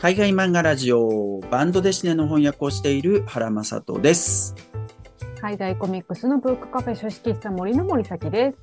[0.00, 4.54] 海外漫画ラジオバンドデシネの翻訳をしている原正人です。
[5.40, 8.58] 海外コミックスのブックカフェ書式室森の森崎です。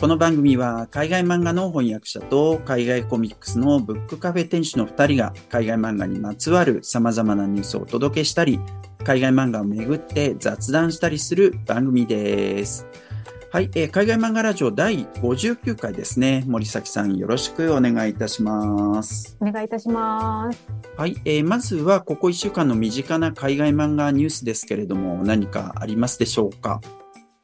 [0.00, 8.58] この番組は海外漫画の翻訳者と海外コミックスのブックカフェ店主の2人が海外漫画にまつわる様々なニュースをお届けしたり、
[9.04, 12.88] 海外漫画をめぐって雑談したりする番組です。
[13.52, 16.44] はい、えー海外漫画ラジオ第59回ですね。
[16.46, 19.38] 森崎さんよろしくお願いいたします。
[19.40, 20.68] お願いいたします。
[20.96, 26.80] はい、えーまずはここ1週間の身近な海外漫画ニュースですけれども何かありますでしょうか？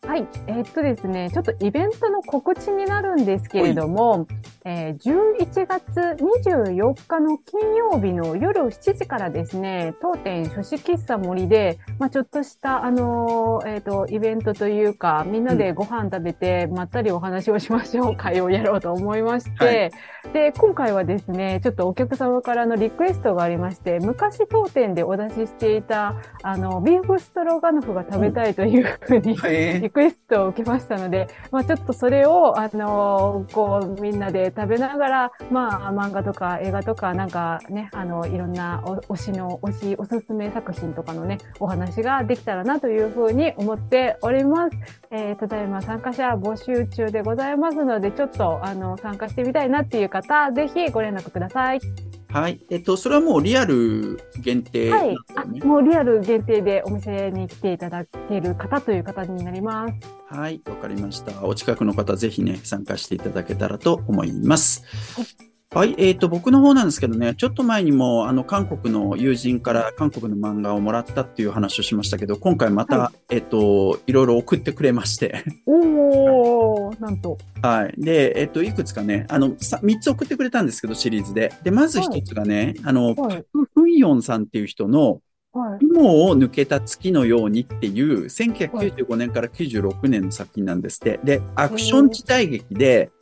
[0.04, 0.26] はい。
[0.48, 4.26] えーっとですね、ちょっとイベントの告知になるんですけれども、
[4.64, 5.82] えー11月
[6.22, 19.90] 24日の金曜日の夜7時からですね、当店書式喫茶森で、まあ、ちょっとした、あのーえーっと、イベントというか、みんなでご飯食べて、まったりお話をしましょう会をやろうと思いまして、
[20.24, 20.32] はい。
[20.32, 44.76] で、今回はですね、ちょっとお客様からのリクエストがありまして、昔当店でお出ししていた、あの、ビーフストロガノフが食べたいというふうに、えリクエストを受けましたので、まあちょっとそれを、あのこう、みんなで食べながら、まあ漫画とか映画とか、なんかね、あの、いろんな推しの、推し、おすすめ作品とかのね、お話ができたらなというふうに思っております。
[45.10, 52.11] えー、ただいま参加者募集中でございますので、ちょっと、あの、参加してみたいなっていう方、ぜひご連絡ください。
[52.32, 52.60] はい。
[52.70, 55.60] えっと、それはもうリアル限定なんはい。
[55.64, 59.94] もうリアル限定でお店に来ていただける方という方になります。
[60.28, 60.60] はい。
[60.64, 61.44] わかりました。
[61.44, 64.82] お近くの方、ぜひね、参加していただけたらと思います。
[65.14, 65.51] はい。
[65.96, 75.42] えっ、と、僕の方なんですけどね、ちょっと前にも、あの、韓国の友人から韓国の漫画をもらったっていう話をしましたけど、今回また、はえっ、と、いろいろ送ってくれまして。
[75.66, 77.38] おー、なんと。
[77.62, 77.94] はい。
[77.96, 81.54] で、えっ、と、いくつかね、あの、さ3つ送ってくれたんですけど、シリーズで。
[81.62, 83.44] で、まず1つがね、あの、パはい。
[83.50, 85.20] ク・フンヨンさんっていう人の、
[85.54, 85.86] はい。
[85.86, 91.18] 雲を抜けた月のようにっていう、1995年から96年の作品なんですって。
[91.24, 93.10] で、アクション地帯劇で、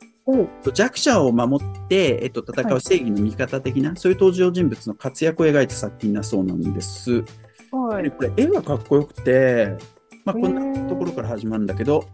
[0.73, 7.23] 弱者を守って、えっと、戦う正義の味方的な、そういう登場人物の活躍を描いた作品だそうなんです。
[7.71, 8.03] はい。
[8.03, 9.75] でこれ、絵がかっこよくて、
[10.23, 12.07] まあ、こんなところから始まるんだけど、はい。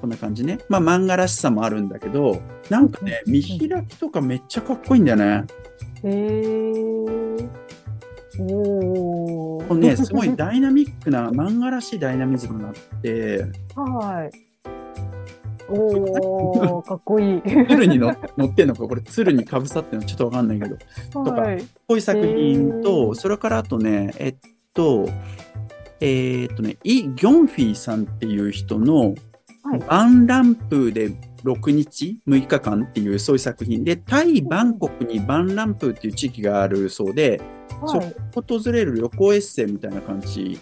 [0.00, 0.58] こんな感じね。
[0.68, 5.44] まあ、漫画らしさもあるんだけど、なんかね、見開きとかめっちゃかっこいいんだよね。
[6.02, 7.48] へー。
[8.36, 13.44] おね、すごいダイナミックな、漫画らしいダイナミズムがあって、
[13.76, 14.53] はい。
[15.68, 17.42] おー、 かっこいい。
[17.68, 20.06] 鶴にの乗ってんのか、これ鶴にかぶさってんの？
[20.06, 20.76] ちょっとわかんないけど、
[21.24, 21.60] かはい。
[21.60, 24.36] こういう作品へと、ーそれからあとね、えっ
[24.74, 25.08] と、
[26.00, 29.14] えーっとね、イ・ギョンフィーさんっていう人の、はい
[29.88, 31.10] バンランプーで
[31.42, 37.40] 6日、6日間っていうそういう作品で、タイ・バンコクにバンランプーっていう地域があるそうで、
[37.86, 38.14] そはい。
[38.34, 40.60] こを訪れる旅行エッセイみたいな感じ。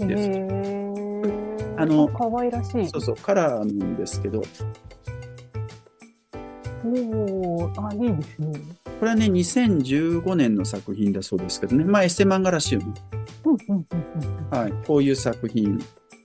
[0.00, 0.87] へですー。
[1.78, 2.88] あのかわいらしい。
[2.88, 4.42] そうそう、カラーなんですけど、
[6.84, 8.60] おー、あ、いいですね。
[8.98, 12.94] これはね、2015年の作品だそうですけどね、まあエッセイ漫画らしいよね。
[14.50, 15.78] はい、こういう作品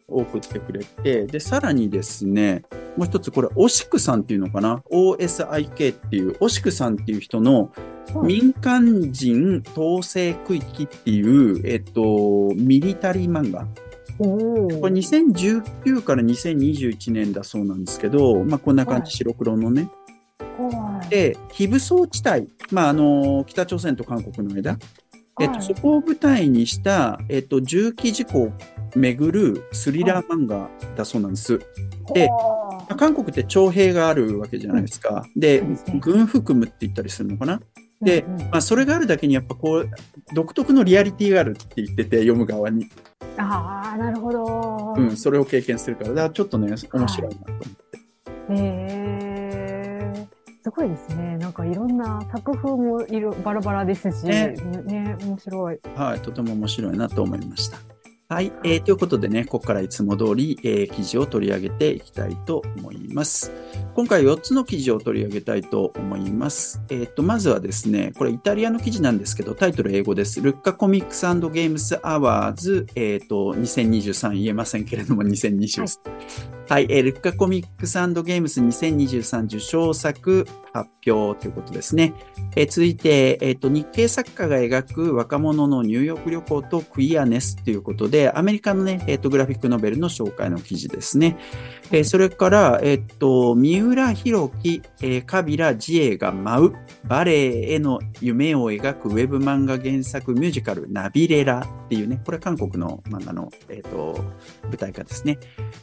[0.07, 2.63] を送ってくれて、で、さらにですね、
[2.97, 7.71] もう一つ、これ、オシクさんっていうのかな ?OSIK っていう、オシクさんっていう人の
[8.13, 13.65] はい民間人統制区域っていう、えっと、ミリタリー漫画。
[14.17, 19.89] これ2019から2021年だそうなんですけど、まあこんな感はいじ、白黒のね。
[20.39, 21.09] はい。
[21.09, 24.77] で、非武装地帯、まああの、北朝鮮と韓国の間、
[25.39, 28.53] えっと、はいそこを舞台にした、えっと、銃器事故を
[28.95, 31.59] めぐるスリラー漫画だそうなんです。
[32.13, 32.29] で
[32.97, 35.25] 韓国って徴兵があるわけじゃないですか。
[35.35, 37.55] うですね、軍服務って言ったりするのかな。
[37.55, 39.89] ーでうんうんまあ、それがあるだけに、やっぱこう、
[40.33, 42.89] 独特のリアリティがあるって言ってて、読む側に。
[43.37, 44.93] ああ、なるほど。
[44.97, 48.53] うん、それを経験するから、だからちょっとね、面白いなと思って。
[48.53, 50.27] へえ。
[50.63, 51.37] すごいですね。
[51.37, 55.79] なんかいろんな作風もいろバラバラですし、ねね面白い。
[55.95, 57.92] はい、とても面白いなと思いました。
[58.33, 63.51] はい、えーということでね、ここからいつも通り、えー記事を取り上げていきたいと思います。
[63.93, 66.81] 今回4つの記事を取り上げたいと思います。
[66.89, 70.41] えっ、と、まずはですね、これイタリアの記事なんですけど、タイトル英語です。
[70.41, 75.81] ルッカコミックスゲームスアワーズ、えっ、と、2023言えませんけれども、2023。
[75.81, 82.13] はい、えールッカコミックスゲームス2023受賞作発表ということですね。
[82.55, 91.37] えー続いて、えっ、と、日系作家が描く若者のニューヨーク旅行とクイアネスということで、アメリカのね、えっ、と、グラフィックノベルの紹介の記事ですね。
[91.91, 96.73] えーそれから、えっ、と、三浦弘樹、えー、カビラ自衛が舞う、
[97.07, 104.15] バレエへの夢を描くウェブ漫画原作ミュージカル、ナビレラっていうね、これ韓国の漫画の、えっ、と、
[104.63, 105.37] 舞台化ですね。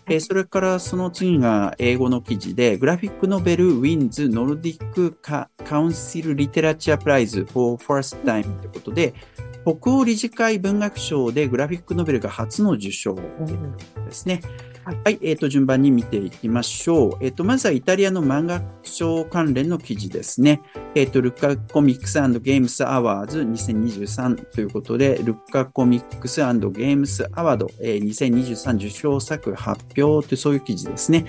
[0.08, 4.78] えーそれからその次が英語の記事で、グラフィックノベル Wins Nordic
[5.64, 9.14] Council Literature Prize for First Time ということで、
[9.62, 13.22] 北欧理事会文学賞でグラフィックノベルが初の受賞で
[14.10, 14.40] すね。
[14.90, 17.18] はいはい、えっ、と、順番に見ていきましょう。
[17.20, 20.62] えっ、と、まずはイタリアの漫画賞関連の記事ですね。
[20.96, 31.24] えっ、と、ルッカコミックスゲームスアワーズ2023ということで、ルッカコミックスゲームスアワード、えー2023受賞作発表というそういう記事ですね。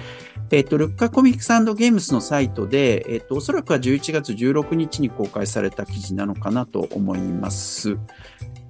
[0.50, 7.96] えっ、と、ルッカコミックスゲームスのサイトで、えっ、と、おそらくは11月16日に公開された記事なのかなと思います。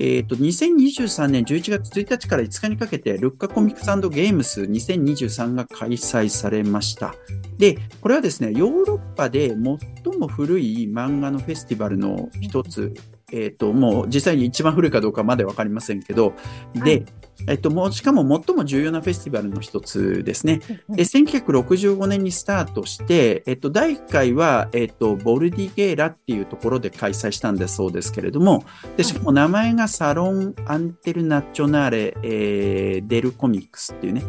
[0.04, 7.14] えっ、と、2023年11月1日から5日にかけて、ルッカコミックスゲームス2023が開催されました。
[7.60, 12.92] で、これはですね、ヨーロッパで最も古い漫画のフェスティバルの一つ、
[13.32, 16.34] えっ、と、もう実際に一番古いかどうかまでわかりませんけど、
[16.74, 17.06] で、はい。
[17.48, 20.60] えっと、もう、しかも最も重要なフェスティバルの一つですね。
[20.90, 28.64] で、1965年にスタートして、えっと、第1回は、えっと、ボルディゲーラっていうところで開催したんだそうですけれども、
[28.98, 34.24] で、しかも名前がサロン・アンテルナチョナーレ、えーデル・コミックスっていうね、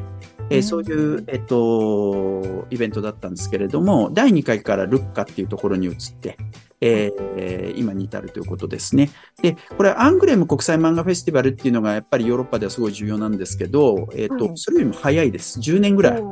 [0.53, 6.37] えーうんそういう、えっと、イベントだったんですけれども、第2回からルッカっていうところに移って、
[6.81, 9.11] えー今に至るということですね。
[9.41, 15.59] で、これ、アングレム国際漫画フェスティバルっていうのがやっぱりヨーロッパではすごい重要なんですけど、えっと、はいそれよりも早いです。
[15.59, 16.23] 10年ぐらい。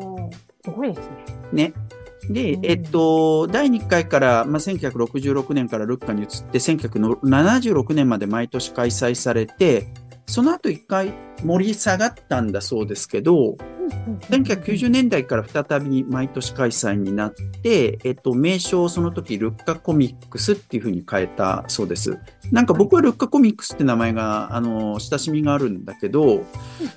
[0.64, 1.08] すごいです
[1.52, 1.72] ね。
[1.72, 1.72] ね。
[2.28, 9.88] でう、んえっと、第2回から、まあ、1966年からルッカに移って、1976年まで毎年開催されて、
[10.30, 11.12] その後一回
[11.44, 13.56] 盛り下がったんだそうですけど、
[14.30, 22.16] 1990年代から再び毎年開催になって、えっと、名称をその時、ルッカコミックスっていうふうに変えたそうです。
[22.52, 26.44] なんか僕はルッカコミックスって名前が、あの、親しみがあるんだけど、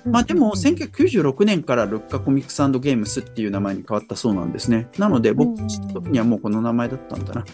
[0.04, 4.88] まあでも、1996年からルッカコミックスゲームスっていう名前に変わったそうなんですね。
[4.96, 7.44] なので、僕うん知った時にはもうこの名前だったんだな。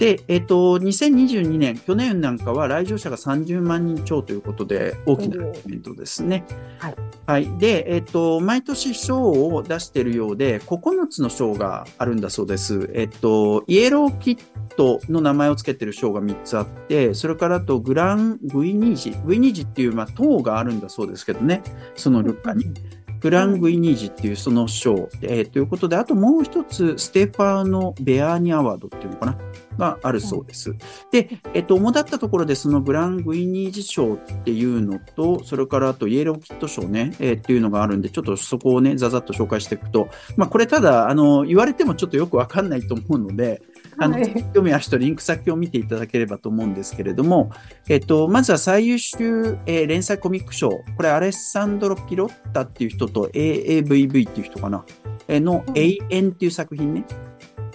[0.00, 6.46] で、えっと、2022年、去年なんかは来場者が30万人超ということで、大きなイベントですね。
[6.78, 6.94] はい。
[7.26, 7.58] はい。
[7.58, 12.90] で、えっと、毎年賞を出しているようで、9つの賞があるんだそうです。
[12.94, 14.38] えっと、イエローキッ
[14.74, 19.14] トの名前を付けてる賞が3つあって、それからあとグラングイニージ。
[19.26, 21.62] グイニージっていう、まあ、塔があるんだそうですけどね。
[21.94, 22.72] そのルッカに。
[23.20, 29.36] グラングイニージっていうその賞、えーということで、あともう一つ、ステファーノ・ベアーニアワードっていうのかな
[29.80, 30.74] があるそうです。
[31.10, 43.62] で、えっと、主だったところで、そのグラングイニージ賞っていうのと、それからあとイエローキット賞ね、えーっていうのがあるんで、ちょっとそこをね、ざざっと紹介していくと、まあ、これただ、あの、言われてもちょっとよくわかんないと思うので、
[43.96, 47.50] あの、はい興味ある人、リンク先を見ていただければと思うんですけれども、
[47.88, 50.70] えっと、まずは最優秀、えー連載コミック賞。
[50.70, 54.84] これ、アレッサンドロ・ピロッタっていう人と AAVV っていう人かな。
[55.28, 57.04] えーのうん永遠っていう作品ね。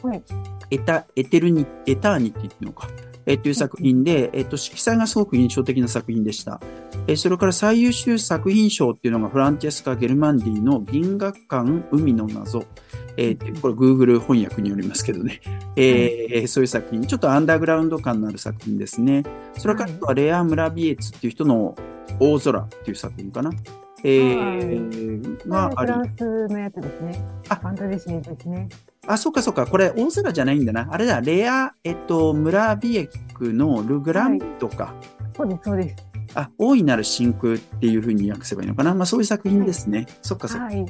[0.03, 0.23] はい。
[0.71, 2.87] エタ、エテルニ、エターニティっていうのか。
[3.25, 6.61] えー、という作品で、えっ、と、色彩がすごく印象的な作品でした。
[7.07, 12.65] えーそれから最優秀作品賞っていうのがフランチェスカ・ゲルマンディの銀河館海の謎。
[13.17, 15.39] えーこれ Google 翻訳によりますけどね。
[15.75, 17.05] えーそういう作品。
[17.05, 19.23] ちょっとアンダーグラウンド感のある作品ですね。
[19.57, 21.75] それからレア・ムラビエツっていう人の
[22.19, 23.51] 大空っていう作品かな。
[24.03, 27.25] えーがありフランスのやつですね。
[27.49, 28.69] あファンタジーシリーズですね。
[29.07, 29.65] あ、そうかそうか。
[29.65, 30.87] これ、大空じゃないんだな。
[30.89, 34.93] あれだ、レア、えっと、ムラビエクのルグランとか、
[35.35, 35.95] そうです、そうです。
[36.33, 38.93] あ、大いなる真空っていうふうに訳せばいいのかな。
[38.93, 40.05] まあ、そういう作品ですね。
[40.21, 40.65] そっかそっか。
[40.65, 40.85] はい。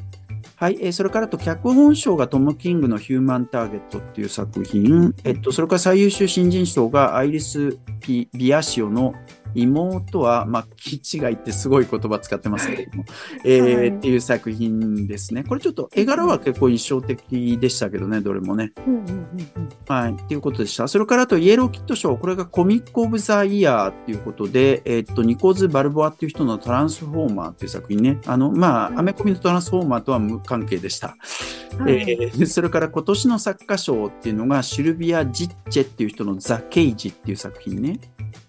[0.57, 0.77] はい。
[0.81, 5.13] えーそれからあと、脚本賞がトム・キングのヒューマン・ターゲットっていう作品。
[5.23, 9.13] えっと、それから最優秀新人賞がアイリス・ピビアシオの
[9.55, 13.05] 妹は、まあ、気違いってすごい言葉使ってますけれども、
[13.43, 15.43] えーはいっていう作品ですね。
[15.43, 18.73] これちょっと絵柄は結構印象的でしたけどね、どれもね。
[18.87, 19.69] うんうんうんうん。
[19.87, 20.13] はい。
[20.13, 20.87] っていうことでした。
[20.87, 22.15] それからあと、イエローキット賞。
[22.17, 28.19] これがコミックオブザイヤーっていうことで、えっと、ニコーズ・バルボアっていう人のトランスフォーマーっていう作品ね。
[28.25, 31.15] あの、まあ、アメコミのトランスフォーマーとは無関係でした。
[31.77, 37.99] はいえーそれから今年の作家賞っていうのが、シルビア・ジッチェっていう人のザ・ケイジっていう作品ね。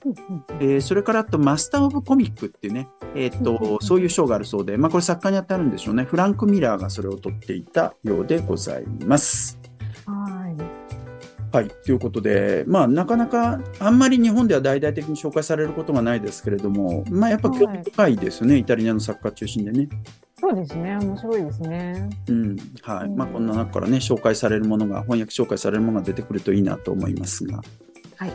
[0.04, 6.04] うんうんえーそれからあと、マスター・オブ・コミックっていうね、えっうんうんうんと、そういう賞があるそうで、まあ、これ作家に当たるんでしょうね。
[6.04, 9.58] フランク・ミラーがそれを取っていたようでございます。
[10.06, 11.56] はい。
[11.56, 11.68] はい。
[11.68, 19.88] ということで、まあ、なかなか、あんまり日本では大々的に紹介されることがないですけれども、まあ、やっぱ興味深いですよね、はい、イタリアの作家中心でね。
[20.38, 20.98] そうですね。
[20.98, 22.10] 面白いですね。
[22.28, 22.56] うん。
[22.82, 23.08] はい。
[23.08, 27.62] まあ、こんな中からね、紹介されるものが、翻訳紹介されるものが出てくるといいなと思いますが。
[28.16, 28.32] はい。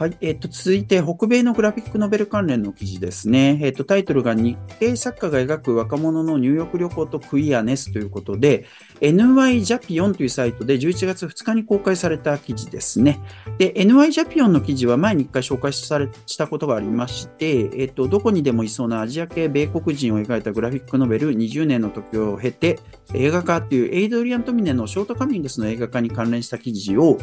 [0.00, 0.16] はい。
[0.22, 3.58] えっ、ー、と、続いて、北米のグラフィックノベル関連の記事ですね。
[3.60, 8.64] えっ、ー、と、タイトルが日系作家が描く若者の入浴旅行とクイアネスということで、
[9.00, 13.20] NY ジャピオンというサイトで11月2日に公開された記事ですね。
[13.58, 22.78] で、NY ジャピオンの記事は前に1回紹介されしたことがありまして、えっ、と、どこにでもいそうなアジア系米国人を描いたグラフィックノベル20年の時を経て、
[23.14, 27.18] 映画化っていうエイドリアン・トミネのショートカミングスの映画化に関連した記事を、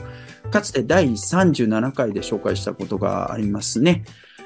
[0.51, 4.03] かつて第37回で紹介したことがありますね。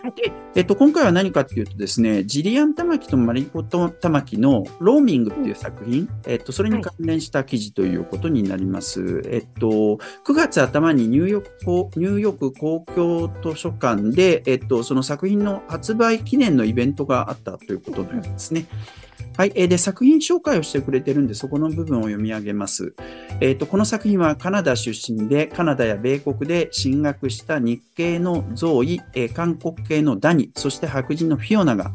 [0.09, 9.21] で、えっと、今回は何かっていうとですね、ジリアン・タマキとマリコト・タマキのローミングっていう作品、えっと、それに関連した記事ということになります。
[9.25, 9.99] えっと、9
[10.33, 18.65] 月頭にニューヨーク、ニューヨーク公共図書館で、えっと、その作品の発売記念のイベントがあったということのようですね。
[19.37, 19.51] はい。
[19.51, 22.93] で、作品紹介をしてくれてるんで、そこの部分を読み上げます。
[23.39, 31.91] え、ー、と、この作品はカナダ出身で、カナダや米国で進学した日系のゾーイ、えー、韓国系のダニ、そして白人のフィオナが、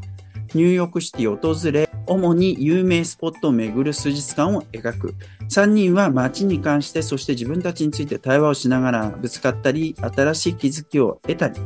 [0.55, 5.15] ニューヨークシティを訪れ、主に有名スポットを巡る数日間を描く。
[5.51, 11.61] 3人は街に関して、そして自分たちについて対話をしながらぶつかったり、新しい気づきを得たり、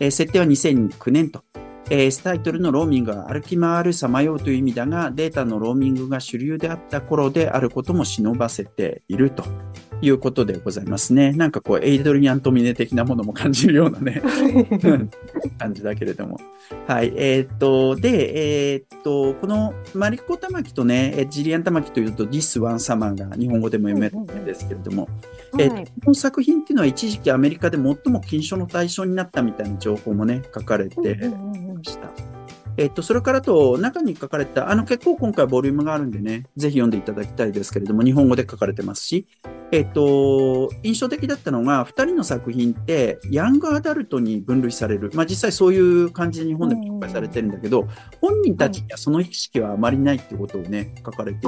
[0.00, 1.44] えー、設定は2009年と。
[1.90, 9.44] えー、タイトルのローミングは歩き回るさまようという意味だが、データのローミングが主流であった頃であることも忍ばせていると。
[10.04, 11.32] いうことでございますね。
[11.32, 14.22] なんかこう、エイドリアン・トミネ的なものも感じるようなね、
[15.58, 16.38] 感じだけれども。
[16.86, 17.12] はい。
[17.16, 25.08] えー、っと、で、えー、っと、このマリコ・タマキとね、ジリアン・タマキというと、ディス・ワン・サマーが日本語でも読めるんですけれども、
[25.58, 32.33] えー、この作品っていうのは一時期アメリカで最も禁書の対象になったみたいな情報もね、書かれて、ました。
[32.76, 39.26] えっと、それからと、中に書かれた、あの結構今回ボリュームがあるんでね、ぜひ読んでいただきたいですけれども、日本語で書かれてますし、
[39.70, 45.10] えっと、印象的だったのが、2人の作品って、ヤングアダルトに分類される。
[45.14, 47.86] まあ実際そういう感じで日本でも公開されてるんだけど、
[48.20, 51.46] 本人たちにはその意識はあまりないってことをね、書かれて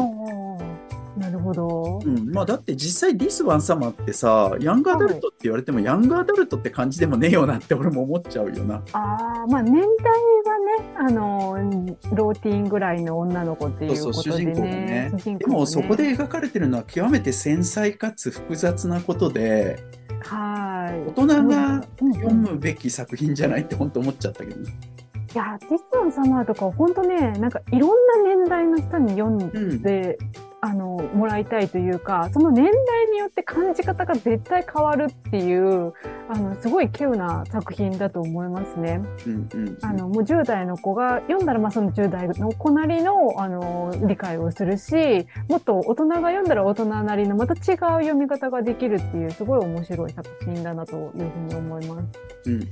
[1.16, 2.00] なるほど。
[2.04, 2.30] うん。
[2.30, 8.82] まあ、だって実際、ディス・ワン様ってさ、ヤングアダルトって言われても、はい、ヤングアダルトって感じでもねえよなって俺も思っちゃうよな。
[8.92, 9.86] ああ、まあ、年代
[10.98, 11.56] あの、
[12.12, 15.12] ローティンぐらいの女の子っていうことで、ね、そうそう主人公がね。
[15.24, 19.78] ねでも、そこで描かれてるのは極めて繊細かつ複雑なことで、
[20.22, 21.10] はい。
[21.10, 24.72] 大人が読むべき作品じゃないって本当思っちゃったけどね。
[25.34, 35.92] いや、ディスワンサマーとか、本当ね、なんかいろんな年代の人に読んで、うんあの、もらいたいというか、その年代によって感じ方が絶対変わるっていう、
[36.28, 39.00] あの、すごい稀有な作品だと思いますね。
[39.26, 52.12] うんうん、あの、もう10代の子が読んだら、まあその10代の子なりの、あの、理解をするし、もっと大人が読んだら大人なりのまた違う読み方ができるっていう、すごい面白い作品だなというふうに思います。
[52.46, 52.62] うんうん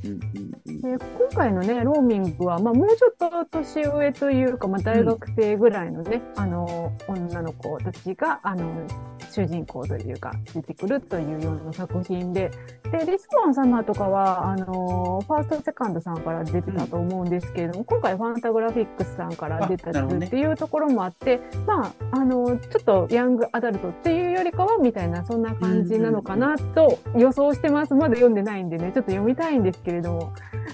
[0.66, 8.86] うん、で今回のね、ローミングは、まあもうちょっと年上というか、まあ大学生ぐらいのね、うん、あの、女の子たちが、あの、
[9.30, 12.50] 主人公というか、出てくるというような作品で、
[12.98, 27.94] で、リスボン様とかは、あの、ファースト、セカンドさんから出てたと思うんですけれども、うん、今回ファンタグラフィックスさんから出たっていうところもあって、ね、まあ、あの、ちょっとヤングアダルトっていうよりかは、みたいな、そんな感じなのかなと予想してます。
[27.94, 30.32] まだ読んでないんでね、ちょっと読みたいんですけれども、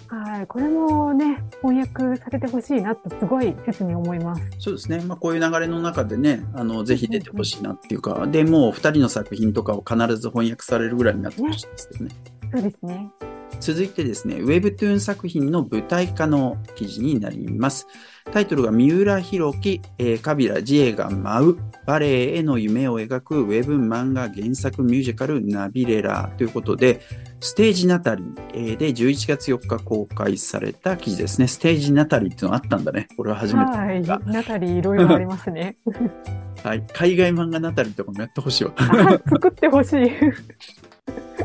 [0.08, 4.42] はい、これもね、翻訳されてほしいなと、すごい切に思います。
[4.58, 5.00] そうですね。
[5.00, 12.09] まあ、こういう流れの中でね、あの、ぜひ出てほしいなっていうか、でもう2人の作品とかを必ず翻訳されるぐらいになってほしいですけどね。
[12.52, 13.10] そうですね。
[13.60, 17.86] 続いてですね、Webtoon 作品の舞台化の記事になります。
[18.32, 27.00] タイトルが三浦弘樹、えー、カビラ自衛が舞うバレエへの夢を描くウェブ漫画原作ミュージカルナビレラということで、
[27.40, 31.46] ステージナタリーで11月4日公開された記事ですね。
[31.46, 33.08] ステージナタリーっていうのあったんだね。
[33.16, 33.76] これは初めて。
[33.76, 34.02] はい。
[34.02, 35.76] ナタリーいろいろありますね。
[36.64, 36.86] はい。
[36.92, 38.72] 海外漫画ナタリーとかもやってほしいわ。
[39.28, 40.10] 作ってほしい。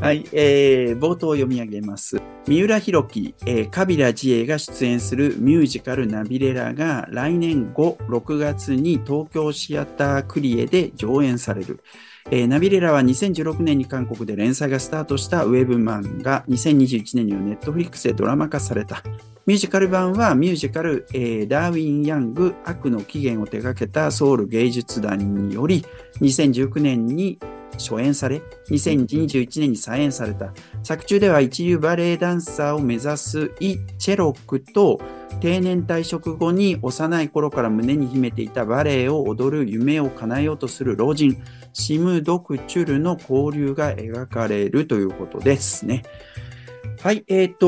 [0.02, 2.22] はい、えー、冒頭を読み上げます。
[2.48, 11.82] 三浦弘樹、えー、カビラ自衛が出演するミュージカルナビレラが来年5、6月に東京シアタークリエで上演される。
[12.30, 19.02] えー、ナビレラは2016年に韓国で連載がスタートしたウェブ漫画、2021年にはネットフリックスでドラマ化された。
[19.46, 25.86] ミュージカル版はミュージカル、えー、ダーウィン・ヤング悪の起源を手掛けたソウル芸術団により、
[26.20, 27.40] 2019年に
[27.78, 30.54] 初演され、2021年に再演された。
[30.84, 35.00] 作中では一流バレエダンサーを目指すイ・チェロクと、
[35.42, 41.42] 定年退職後に幼い頃から胸に秘めていたバレエを踊る夢を叶えようとする老人、
[41.74, 46.04] シム・ドクチュルの交流が描かれるということですね。
[47.02, 47.68] はい、えっ、ー、と、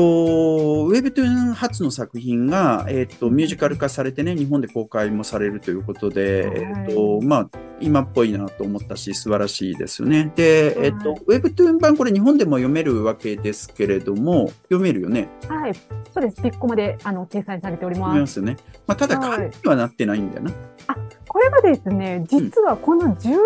[0.86, 7.50] ウェブトゥーン初の作品が、えっ、ー、と、ミュージカル化されてね、日本で公開もされるということで、はい、えっ、ー、と、まあ、
[7.80, 10.32] 今っぽいなと思ったし、素晴らしいですよね。
[10.36, 15.28] で、はい、えっ、と、ウェブトゥーン版、これ日本でも読めるわけですけれども、読めるよね。
[15.48, 15.74] はい、
[16.12, 16.42] そうです。
[16.42, 18.20] ピッコまで、あの、掲載されております。
[18.20, 18.56] ますよね。
[18.86, 20.52] まあ、ただ、紙にはなってないんだよな。
[20.88, 20.96] あ、
[21.28, 23.36] これがですね、実はこの12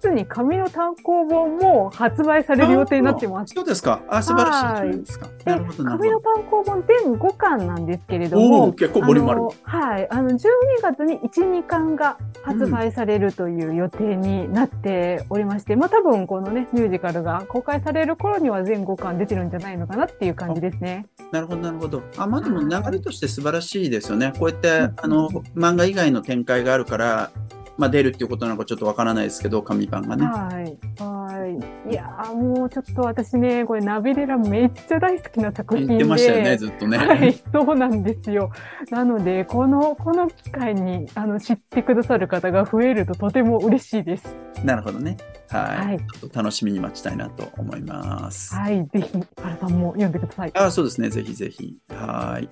[0.00, 3.54] 月に紙の単行本も発売される予定になってます。
[3.54, 4.02] そうですか。
[4.08, 5.28] あ、素晴らしいですか。
[5.44, 9.42] なるほど紙の単行本全5巻なんですけれども、結構ボリュームある。
[9.62, 10.08] はい。
[10.10, 10.40] あの、12
[10.82, 21.06] 月に1、2巻が発売されるという予定になっておりまして、うん、まあ多分このね、ミュージカルが公開される頃には全5巻出てるんじゃないのかなっていう感じですね。
[21.32, 22.02] なるほど、なるほど。
[22.16, 24.32] あ、まあでも流れとして素晴らしいですよね。
[24.38, 27.30] こうやって、あの、漫画以外の展開があるから、
[27.78, 30.24] まあ、出るっていうことなのかちょっとわからないですけど、紙版がね。
[30.24, 30.78] はい。
[31.02, 31.46] は
[31.86, 31.92] い。
[31.92, 35.94] いやもうちょっと私ね、これナビレラめっちゃ大好きな作品で。
[35.94, 36.98] 言ってましたよね、ずっとね。
[36.98, 38.50] はい、そうなんですよ。
[38.90, 44.38] なので、この、この機会に、あの、知ってくださる方が増えるととても嬉しいです。
[44.64, 45.16] なるほどね。
[45.48, 45.86] はい。
[45.86, 48.54] はい、ちょっと楽しみに待ちたいなと思います。
[48.54, 48.86] はい。
[48.86, 50.52] ぜひ、原さんも読んでください。
[50.54, 51.10] あそうですね。
[51.10, 51.76] ぜひぜひ。
[51.90, 52.48] はい。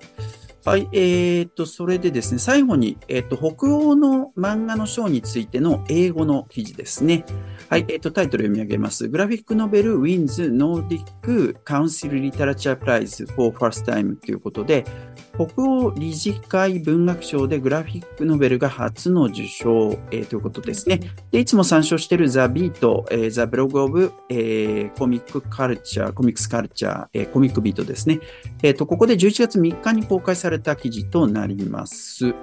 [0.65, 0.89] はい。
[0.93, 7.23] えっ、と、それでですね、最後に、えっ、と、北欧の漫画の賞についての英語の記事ですね。
[7.69, 7.85] はい。
[7.87, 9.07] えっ、と、タイトル読み上げます。
[9.07, 11.03] グラフィックノベル Wins Nordic
[11.65, 14.85] Council Literature Prize for First Time ということで、
[15.37, 21.01] 北欧理事会文学賞でグラフィックノベルが初の受賞、えー、ということですね。
[21.31, 28.19] で、いつも参照しているザ・ビート、えー、ザ・ブログ・オブ、えー、コミック・カルチャー、コミックス・カルチャー、えー、コミック・ビートですね。
[28.63, 32.33] えっ、ー、と、ここで11月3日に公開された記事となります。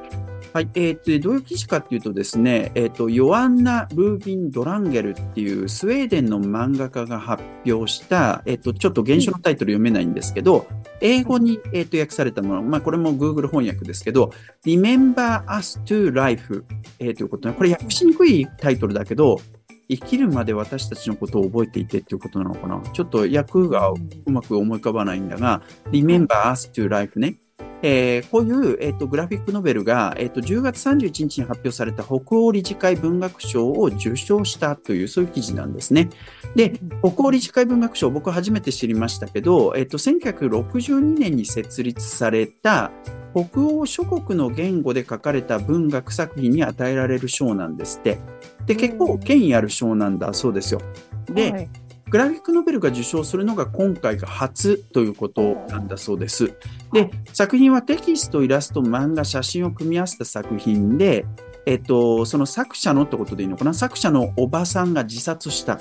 [0.52, 0.68] はい。
[0.74, 10.66] えっ、ー、と、どういう記事かっていうとですね、えっ、ー、と、ヨアンナ・ルービン・ドランゲルっていうスウェーデンの漫画家が発表した、えっ、と、ちょっと原書のタイトル読めないんですけど、
[11.00, 14.30] 英語に、えー、と訳されたもの、まあ、これも Google 翻訳ですけど、
[14.66, 16.64] Remember Us to Life、
[16.98, 19.40] えー、ということで、これ訳しにくいタイトルだけど、
[19.88, 22.78] 生きるまで私たちのことを覚えていてっていうことなのかな。
[22.92, 27.36] ちょっと訳がうまく思い浮かばないんだが、Remember Us to Life ね。
[27.82, 36.08] えー、こういう、えーと、グラフィックノベルが、えーと、10月31日に発表された北欧理事会文学賞を受賞したという、そういう記事なんですね。
[36.54, 42.92] で、北欧理事会文学賞、僕初めて知りましたけど、えーと、1962年に設立された
[43.34, 48.18] 北欧諸国の言語で書かれた文学作品に与えられる賞なんですって。
[48.66, 50.80] で、結構権威ある賞なんだそうですよ。
[51.26, 51.70] で、はい
[52.12, 56.52] グラフィックノベルが受賞するのが今回が初ということなんだそうです。
[56.92, 61.24] で、作品はテキスト、イラスト、漫画、写真を組み合わせた作品で、
[61.64, 63.72] えっと、その作者のってことでいいのかな？
[63.72, 65.78] 作者のおばさんが自殺した。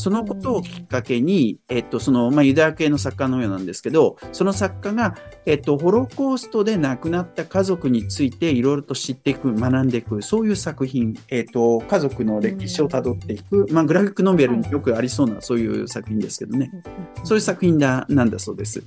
[0.00, 16.70] そのことをきっかけに、えっと、その、まあ、ユダヤ系の作家のようなんですけど、その作家が、えっと、ホロコーストで亡くなった家族についていろいろと知っていく、学んでいく、そういう作品、えっと、家族の歴史をたどっていく、まあ、グラフィックノベルによくありそうな、そういう作品ですけどね。
[17.24, 18.82] そういう作品だ、なんだそうです。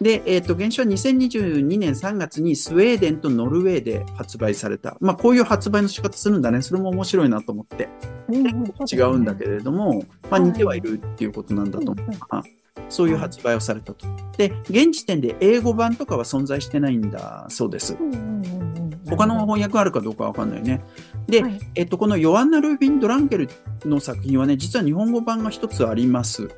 [0.00, 4.96] で、えっ、ー、と、原書は2022年3月にスウェーデンとノルウェーで発売された。
[5.00, 6.62] まあ、こういう発売の仕方するんだね。
[6.62, 7.88] それも面白いなと思って。
[8.30, 12.44] 違うんだけれども、まあ、似てはいるっていうことなんだと思うな。
[12.88, 14.06] そういう発売をされたと。
[14.36, 17.96] で、現時点で英語版とかは存在してないんだそうです。
[19.08, 20.82] 他の翻訳あるかどうかわかんないね。
[21.26, 23.48] で、はい、えっと、このヨアンナ・ルービン・ドランゲル
[23.84, 26.48] の作品はね、実は日本語版が一つあります。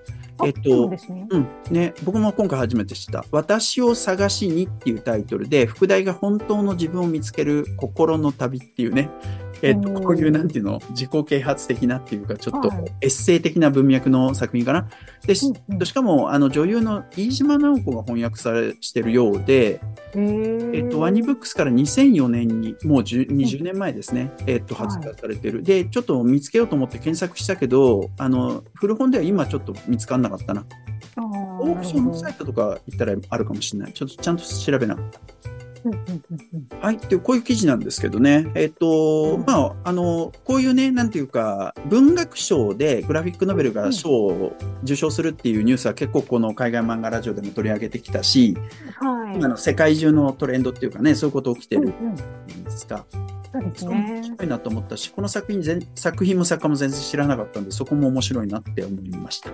[0.45, 9.11] えっと、ね、うん、ね、僕も今回初めて知った、私を探しにっていうタイトルで、副題が本当の自分を見つける心の旅っていうね、
[9.63, 12.71] えっと、こういうなんていうの、自己啓発的なっていうか、ちょっと
[13.01, 14.89] エッセイ的な文脈の作品かな。
[15.27, 15.53] で、し
[15.93, 19.81] かも、あの、女優の飯島直子が翻訳されしてるようで、
[20.15, 25.63] えっと、ワニブックスから2004年に、もう20年前ですね、えっと、発売されてる。
[25.63, 30.65] で、ちょっと見つけようと思って検索したけど、あの、古本では今ちょっと見つからなかったな。
[31.17, 33.93] オークションサイトとか行ったらあるかもしれない。
[33.93, 35.50] ちょっとちゃんと調べなかった。
[36.81, 36.99] はい。
[36.99, 38.51] で、こういう記事なんですけどね。
[38.55, 48.57] えっ、と、まあ、あの、こういうね、なんていうか、文学賞でグラフィックノベルが賞を受賞するっていうニュースは結構この海外漫画ラジオでも取り上げてきたし、
[48.97, 52.15] はい、今の世界中のトレンドっていうかね、そういうこと起きてるん
[52.65, 53.07] ですか。
[53.53, 54.23] そそうですそこも面ね。
[54.23, 59.51] 白いなと思ったし、この作品全作品も作家も全然知らなかったんで、そこも面白いなって思いました。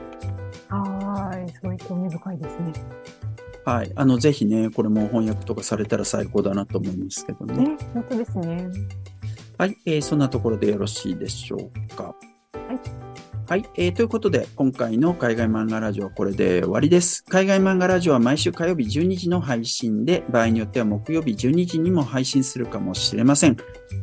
[0.68, 1.50] はい。
[1.52, 2.72] すごい興味深いですね。
[3.66, 3.90] はい。
[3.96, 7.70] あの、ぜひね、これも翻訳とかされたら最高だなと思いますけどね。
[7.70, 8.68] ね、本当ですね。
[9.58, 9.76] はい。
[9.84, 12.04] えーそんなところでよろしいでしょうか。
[12.04, 12.12] は
[12.72, 12.95] い。
[13.48, 17.22] はい、えーということで、今回の海外漫画ラジオはこれで終わりです。
[17.28, 23.56] 海外漫画ラジオは毎週火曜日12時の配信で、場合によっては木曜日12時にも配信するかもしれません。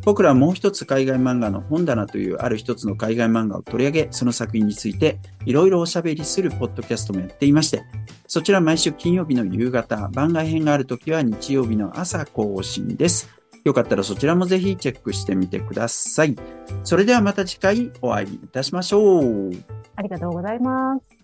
[0.06, 7.84] 僕らはもう一つ海外漫画の本棚というある一つの海外漫画を取り上げ、その作品についていろいろおしゃべりするポッドキャストもやっていまして、
[8.27, 13.42] そちら毎週金曜日の夕方、番外編があるときは日曜日の朝更新です。
[13.63, 16.36] よかったらそちらもぜひチェックしてみてください。
[16.84, 19.52] それではまた次回お会いいたしましょう。
[19.95, 21.22] ありがとうございます。